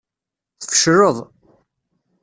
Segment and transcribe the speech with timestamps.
[0.61, 1.17] Tfecleḍ.